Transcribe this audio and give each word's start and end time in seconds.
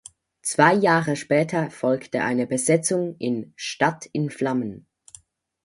Zwei 0.41 0.73
Jahre 0.73 1.15
später 1.15 1.69
folgte 1.69 2.23
eine 2.23 2.47
Besetzung 2.47 3.15
in 3.19 3.53
"Stadt 3.55 4.07
in 4.13 4.31
Flammen". 4.31 4.87